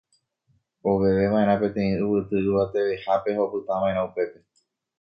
[0.91, 4.39] Oveveva'erã peteĩ yvyty yvatevehápe ha opytava'erã upépe.